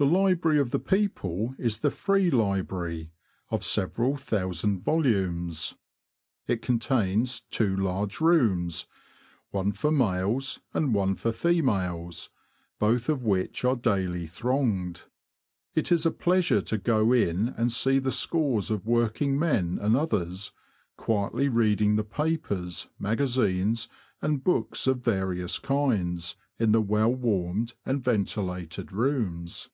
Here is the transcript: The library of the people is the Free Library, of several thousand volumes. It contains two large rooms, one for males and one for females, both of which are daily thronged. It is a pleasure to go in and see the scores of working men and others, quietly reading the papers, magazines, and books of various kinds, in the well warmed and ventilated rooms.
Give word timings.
The 0.00 0.06
library 0.06 0.60
of 0.60 0.70
the 0.70 0.78
people 0.78 1.56
is 1.58 1.78
the 1.78 1.90
Free 1.90 2.30
Library, 2.30 3.10
of 3.50 3.64
several 3.64 4.16
thousand 4.16 4.80
volumes. 4.84 5.74
It 6.46 6.62
contains 6.62 7.40
two 7.50 7.74
large 7.74 8.20
rooms, 8.20 8.86
one 9.50 9.72
for 9.72 9.90
males 9.90 10.60
and 10.72 10.94
one 10.94 11.16
for 11.16 11.32
females, 11.32 12.30
both 12.78 13.08
of 13.08 13.24
which 13.24 13.64
are 13.64 13.74
daily 13.74 14.28
thronged. 14.28 15.02
It 15.74 15.90
is 15.90 16.06
a 16.06 16.12
pleasure 16.12 16.60
to 16.62 16.78
go 16.78 17.12
in 17.12 17.48
and 17.56 17.72
see 17.72 17.98
the 17.98 18.12
scores 18.12 18.70
of 18.70 18.86
working 18.86 19.36
men 19.36 19.80
and 19.80 19.96
others, 19.96 20.52
quietly 20.96 21.48
reading 21.48 21.96
the 21.96 22.04
papers, 22.04 22.88
magazines, 23.00 23.88
and 24.22 24.44
books 24.44 24.86
of 24.86 25.00
various 25.00 25.58
kinds, 25.58 26.36
in 26.56 26.70
the 26.70 26.80
well 26.80 27.12
warmed 27.12 27.74
and 27.84 28.00
ventilated 28.00 28.92
rooms. 28.92 29.70